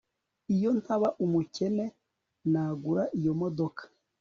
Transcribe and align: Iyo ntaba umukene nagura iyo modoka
Iyo 0.55 0.69
ntaba 0.79 1.07
umukene 1.25 1.85
nagura 2.51 3.03
iyo 3.19 3.31
modoka 3.41 3.81